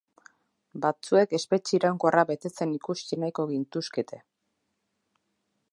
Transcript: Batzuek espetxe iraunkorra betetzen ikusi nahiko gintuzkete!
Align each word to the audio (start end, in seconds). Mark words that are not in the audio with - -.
Batzuek 0.85 1.35
espetxe 1.39 1.75
iraunkorra 1.79 2.23
betetzen 2.31 2.73
ikusi 2.79 3.21
nahiko 3.25 3.47
gintuzkete! 3.53 4.23